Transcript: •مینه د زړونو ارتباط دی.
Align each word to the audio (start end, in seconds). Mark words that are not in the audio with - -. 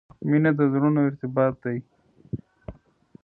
•مینه 0.29 0.51
د 0.57 0.61
زړونو 0.73 0.99
ارتباط 1.07 1.53
دی. 1.63 1.77